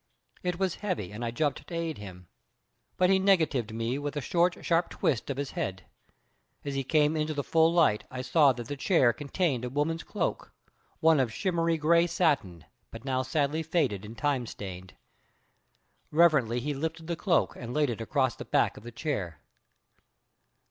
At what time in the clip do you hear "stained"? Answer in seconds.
14.47-14.95